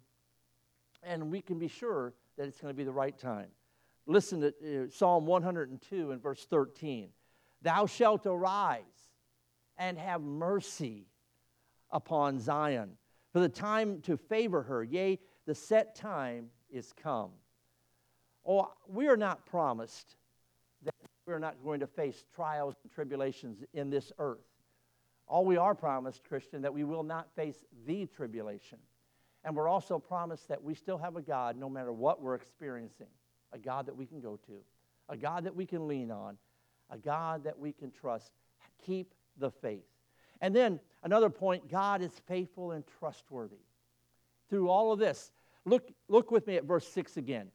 [1.03, 3.49] and we can be sure that it's going to be the right time.
[4.07, 7.09] Listen to uh, Psalm 102 and verse 13.
[7.63, 8.81] Thou shalt arise
[9.77, 11.07] and have mercy
[11.93, 12.93] upon Zion,
[13.33, 17.31] for the time to favor her, yea, the set time is come.
[18.47, 20.17] Oh, we are not promised
[20.85, 20.95] that
[21.27, 24.45] we're not going to face trials and tribulations in this earth.
[25.29, 28.79] All we are promised, Christian, that we will not face the tribulation.
[29.45, 33.07] And we're also promised that we still have a God no matter what we're experiencing,
[33.53, 34.59] a God that we can go to,
[35.09, 36.37] a God that we can lean on,
[36.91, 38.33] a God that we can trust.
[38.85, 39.92] Keep the faith.
[40.43, 43.63] And then another point God is faithful and trustworthy.
[44.51, 45.33] Through all of this,
[45.65, 47.49] look, look with me at verse 6 again.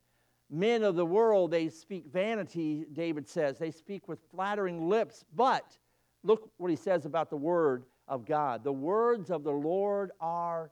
[0.49, 3.59] Men of the world, they speak vanity, David says.
[3.59, 5.77] They speak with flattering lips, but
[6.23, 8.63] look what he says about the word of God.
[8.63, 10.71] The words of the Lord are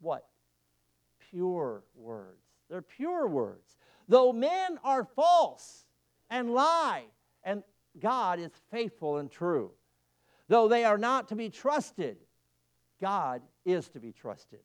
[0.00, 0.24] what?
[1.30, 2.44] Pure words.
[2.70, 3.76] They're pure words.
[4.08, 5.84] Though men are false
[6.30, 7.06] and lie,
[7.42, 7.64] and
[7.98, 9.72] God is faithful and true.
[10.48, 12.18] Though they are not to be trusted,
[13.00, 14.60] God is to be trusted.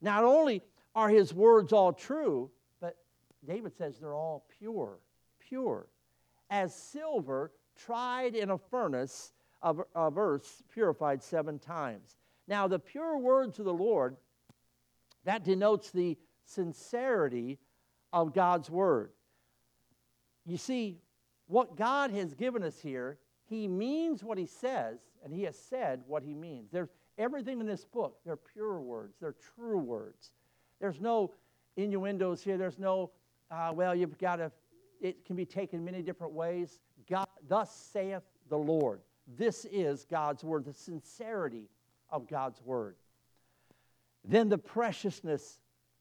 [0.00, 0.62] Not only
[0.94, 2.96] are his words all true, but
[3.46, 4.98] David says they're all pure,
[5.40, 5.86] pure.
[6.50, 12.16] As silver tried in a furnace of, of earth, purified seven times.
[12.48, 14.16] Now, the pure words of the Lord,
[15.24, 17.58] that denotes the sincerity
[18.12, 19.12] of God's word.
[20.44, 20.98] You see,
[21.46, 23.18] what God has given us here
[23.52, 26.70] he means what he says, and he has said what he means.
[26.70, 28.18] There's everything in this book.
[28.24, 30.32] They're pure words, they're true words.
[30.80, 31.32] There's no
[31.76, 32.58] innuendos here.
[32.58, 33.10] There's no,
[33.50, 34.50] uh, well, you've got to,
[35.00, 36.80] it can be taken many different ways.
[37.08, 39.00] God, thus saith the Lord.
[39.38, 41.68] This is God's word, the sincerity
[42.10, 42.96] of God's word.
[44.24, 45.60] Then the preciousness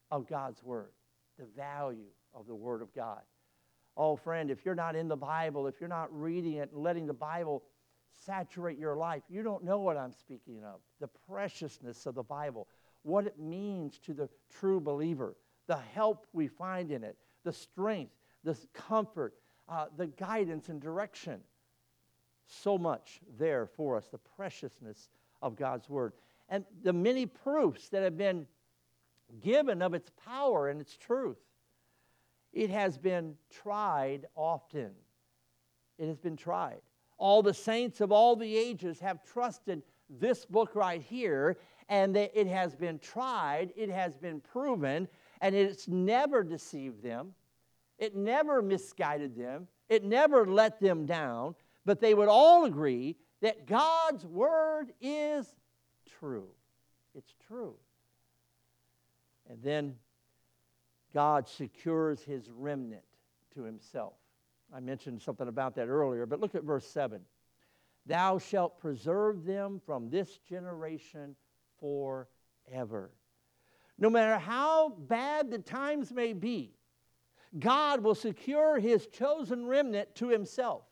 [0.10, 0.92] of God's word,
[1.38, 3.22] the value of the word of God.
[3.98, 7.06] Oh, friend, if you're not in the Bible, if you're not reading it and letting
[7.06, 7.64] the Bible
[8.26, 10.80] saturate your life, you don't know what I'm speaking of.
[11.00, 12.68] The preciousness of the Bible,
[13.04, 15.36] what it means to the true believer,
[15.68, 19.34] the help we find in it, the strength, the comfort,
[19.68, 21.40] uh, the guidance and direction.
[22.48, 25.10] So much there for us, the preciousness
[25.42, 26.14] of God's Word.
[26.50, 28.46] And the many proofs that have been
[29.42, 31.38] given of its power and its truth.
[32.54, 34.92] It has been tried often.
[35.98, 36.82] It has been tried.
[37.18, 42.48] All the saints of all the ages have trusted this book right here, and it
[42.48, 45.08] has been tried, it has been proven,
[45.42, 47.34] and it's never deceived them.
[47.98, 49.68] It never misguided them.
[49.88, 51.56] It never let them down.
[51.86, 55.54] But they would all agree that God's word is
[56.20, 56.47] true.
[57.16, 57.76] It's true.
[59.49, 59.95] And then
[61.14, 63.03] God secures his remnant
[63.55, 64.14] to himself.
[64.74, 67.22] I mentioned something about that earlier, but look at verse 7.
[68.05, 71.36] Thou shalt preserve them from this generation
[71.80, 73.12] forever.
[73.97, 76.74] No matter how bad the times may be,
[77.59, 80.86] God will secure his chosen remnant to himself.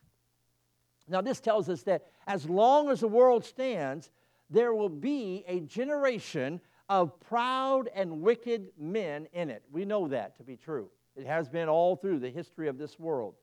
[1.08, 4.12] Now, this tells us that as long as the world stands,
[4.50, 9.64] there will be a generation of proud and wicked men in it.
[9.72, 10.90] We know that to be true.
[11.16, 13.36] It has been all through the history of this world.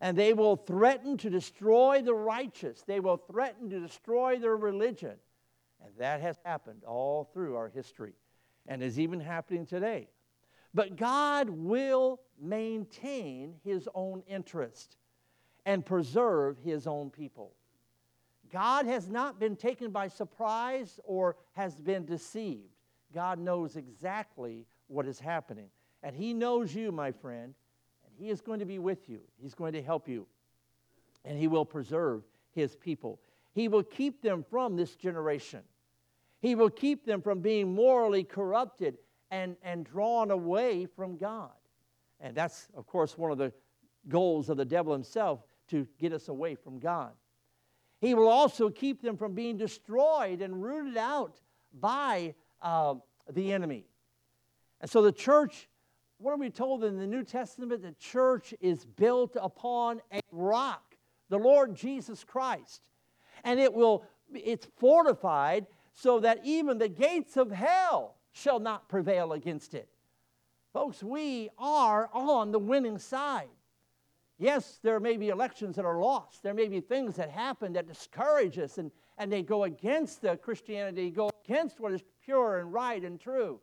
[0.00, 5.16] And they will threaten to destroy the righteous, they will threaten to destroy their religion.
[5.84, 8.14] And that has happened all through our history
[8.66, 10.08] and is even happening today.
[10.72, 14.96] But God will maintain his own interest
[15.66, 17.52] and preserve his own people.
[18.52, 22.74] God has not been taken by surprise or has been deceived.
[23.14, 25.68] God knows exactly what is happening.
[26.02, 27.54] And He knows you, my friend,
[28.04, 29.20] and He is going to be with you.
[29.40, 30.26] He's going to help you.
[31.24, 32.22] And He will preserve
[32.52, 33.20] His people.
[33.52, 35.60] He will keep them from this generation.
[36.40, 38.98] He will keep them from being morally corrupted
[39.30, 41.50] and, and drawn away from God.
[42.20, 43.52] And that's, of course, one of the
[44.08, 47.12] goals of the devil himself to get us away from God.
[48.00, 51.40] He will also keep them from being destroyed and rooted out
[51.78, 52.94] by uh,
[53.30, 53.84] the enemy.
[54.80, 55.68] And so the church,
[56.18, 57.82] what are we told in the New Testament?
[57.82, 60.96] The church is built upon a rock,
[61.28, 62.88] the Lord Jesus Christ.
[63.44, 69.32] And it will, it's fortified so that even the gates of hell shall not prevail
[69.34, 69.88] against it.
[70.72, 73.48] Folks, we are on the winning side.
[74.40, 76.42] Yes, there may be elections that are lost.
[76.42, 80.38] There may be things that happen that discourage us and, and they go against the
[80.38, 83.60] Christianity, go against what is pure and right and true.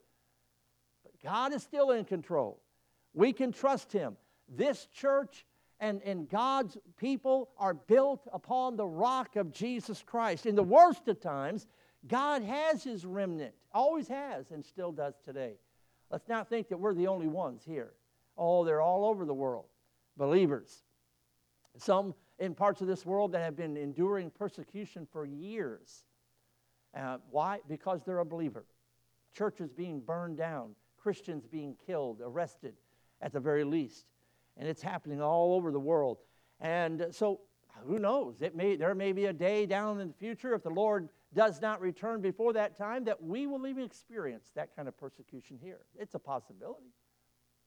[1.04, 2.62] But God is still in control.
[3.16, 4.18] We can trust Him.
[4.48, 5.48] This church
[5.80, 10.46] and, and God's people are built upon the rock of Jesus Christ.
[10.46, 11.66] In the worst of times,
[12.08, 15.54] God has His remnant, always has, and still does today.
[16.12, 17.94] Let's not think that we're the only ones here.
[18.38, 19.66] Oh, they're all over the world
[20.18, 20.84] believers.
[21.78, 26.04] Some in parts of this world that have been enduring persecution for years.
[26.96, 27.60] Uh, why?
[27.68, 28.66] Because they're a believer.
[29.34, 32.74] Churches being burned down, Christians being killed, arrested
[33.22, 34.06] at the very least.
[34.58, 36.18] And it's happening all over the world.
[36.60, 37.42] And so,
[37.86, 38.42] who knows?
[38.42, 41.62] It may, there may be a day down in the future, if the Lord does
[41.62, 45.82] not return before that time, that we will even experience that kind of persecution here.
[46.00, 46.94] It's a possibility.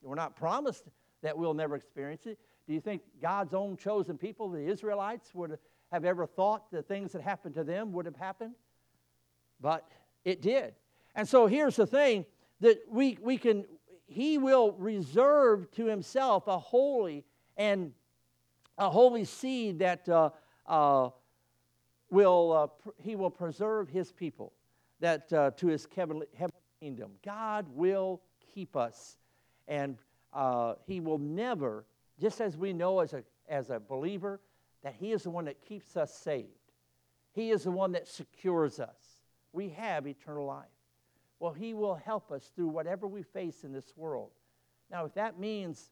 [0.03, 0.89] We're not promised
[1.23, 2.39] that we'll never experience it?
[2.67, 5.59] Do you think God's own chosen people, the Israelites, would
[5.91, 8.55] have ever thought the things that happened to them would have happened?
[9.61, 9.87] But
[10.25, 10.75] it did.
[11.15, 12.25] And so here's the thing
[12.61, 13.65] that we, we can,
[14.07, 17.25] he will reserve to himself a holy
[17.57, 17.93] and
[18.79, 20.31] a holy seed that uh,
[20.67, 21.11] uh,
[22.11, 24.53] will, uh, pr- he will preserve his people
[25.01, 27.13] that uh, to his heavenly, heavenly kingdom.
[27.25, 28.21] God will
[28.55, 29.17] keep us
[29.69, 29.97] and
[30.33, 31.85] uh, he will never,
[32.21, 34.41] just as we know as a, as a believer,
[34.83, 36.49] that He is the one that keeps us saved.
[37.33, 38.99] He is the one that secures us.
[39.53, 40.67] We have eternal life.
[41.39, 44.31] Well, He will help us through whatever we face in this world.
[44.91, 45.91] Now, if that means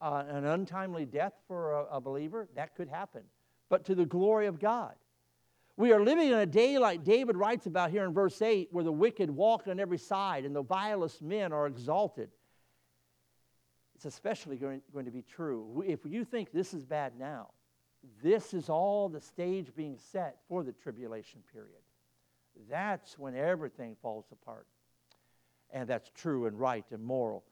[0.00, 3.22] uh, an untimely death for a, a believer, that could happen,
[3.68, 4.94] but to the glory of God.
[5.76, 8.84] We are living in a day like David writes about here in verse 8, where
[8.84, 12.28] the wicked walk on every side and the vilest men are exalted
[14.04, 15.84] it's especially going, going to be true.
[15.86, 17.50] If you think this is bad now,
[18.20, 21.78] this is all the stage being set for the tribulation period.
[22.68, 24.66] That's when everything falls apart.
[25.70, 27.44] And that's true and right and moral.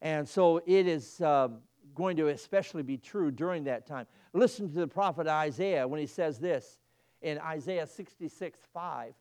[0.00, 1.58] And so it is um,
[1.94, 4.06] going to especially be true during that time.
[4.32, 6.78] Listen to the prophet Isaiah when he says this
[7.20, 9.12] in Isaiah 66 5.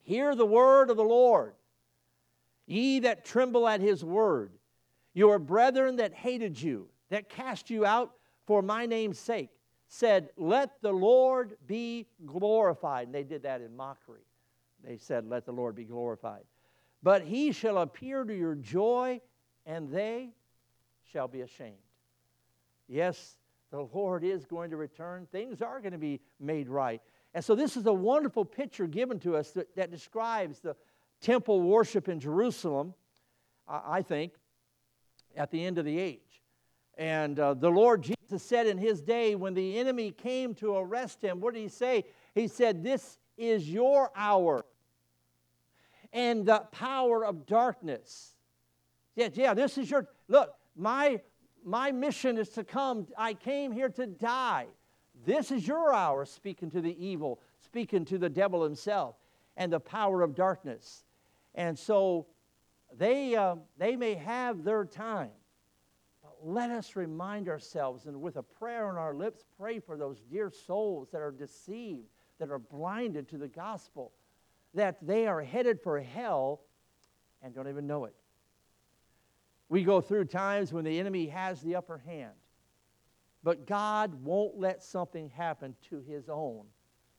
[0.00, 1.52] Hear the word of the Lord,
[2.64, 4.52] ye that tremble at his word.
[5.18, 8.12] Your brethren that hated you, that cast you out
[8.46, 9.50] for my name's sake,
[9.88, 13.08] said, Let the Lord be glorified.
[13.08, 14.22] And they did that in mockery.
[14.84, 16.44] They said, Let the Lord be glorified.
[17.02, 19.20] But he shall appear to your joy,
[19.66, 20.28] and they
[21.02, 21.74] shall be ashamed.
[22.86, 23.38] Yes,
[23.72, 25.26] the Lord is going to return.
[25.32, 27.02] Things are going to be made right.
[27.34, 30.76] And so, this is a wonderful picture given to us that, that describes the
[31.20, 32.94] temple worship in Jerusalem,
[33.66, 34.34] I think
[35.36, 36.42] at the end of the age.
[36.96, 41.22] And uh, the Lord Jesus said in his day, when the enemy came to arrest
[41.22, 42.04] him, what did he say?
[42.34, 44.64] He said, This is your hour
[46.12, 48.34] and the power of darkness.
[49.14, 51.20] Yeah, yeah, this is your, look, my,
[51.64, 53.06] my mission is to come.
[53.16, 54.66] I came here to die.
[55.24, 59.16] This is your hour, speaking to the evil, speaking to the devil himself,
[59.56, 61.04] and the power of darkness.
[61.54, 62.26] And so
[62.98, 65.30] they, uh, they may have their time,
[66.22, 70.20] but let us remind ourselves and with a prayer on our lips, pray for those
[70.30, 74.12] dear souls that are deceived, that are blinded to the gospel.
[74.74, 76.60] that they are headed for hell
[77.42, 78.14] and don't even know it.
[79.68, 82.34] We go through times when the enemy has the upper hand,
[83.42, 86.64] but God won't let something happen to his own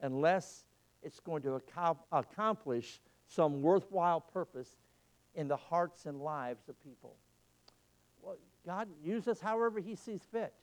[0.01, 0.65] unless
[1.01, 1.61] it's going to
[2.11, 4.77] accomplish some worthwhile purpose
[5.39, 7.15] in the hearts and lives of people.
[8.21, 8.35] Well,
[8.65, 10.53] God uses us however He sees fit.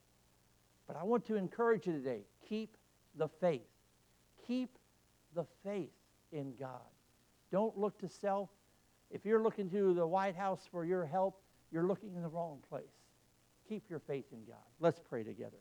[0.87, 2.77] But I want to encourage you today keep
[3.17, 3.67] the faith.
[4.47, 4.79] Keep
[5.35, 5.95] the faith
[6.31, 6.93] in God.
[7.51, 8.51] Don't look to self.
[9.11, 11.41] If you're looking to the White House for your help,
[11.73, 12.85] you're looking in the wrong place.
[13.67, 14.59] Keep your faith in God.
[14.79, 15.57] Let's pray together.